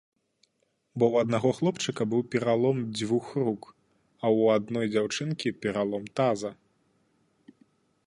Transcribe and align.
Бо 0.97 1.05
ў 1.13 1.15
аднаго 1.25 1.49
хлопчыка 1.57 2.07
быў 2.13 2.21
пералом 2.35 2.77
дзвюх 2.97 3.25
рук, 3.41 3.61
а 4.23 4.25
ў 4.37 4.41
адной 4.59 4.85
дзяўчынкі 4.97 5.57
пералом 5.63 6.03
таза. 6.19 6.51